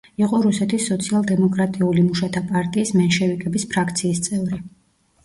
იყო 0.19 0.37
რუსეთის 0.43 0.85
სოციალ-დემოკრატიული 0.91 2.05
მუშათა 2.05 2.41
პარტიის 2.53 2.93
„მენშევიკების“ 3.01 3.67
ფრაქციის 3.75 4.23
წევრი. 4.31 4.61